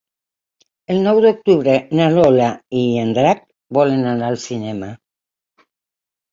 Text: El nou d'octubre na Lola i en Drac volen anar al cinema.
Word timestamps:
El 0.95 1.01
nou 1.07 1.19
d'octubre 1.25 1.75
na 1.99 2.07
Lola 2.15 2.49
i 2.81 2.83
en 3.03 3.13
Drac 3.19 3.47
volen 3.81 4.11
anar 4.15 4.33
al 4.33 4.43
cinema. 4.49 4.93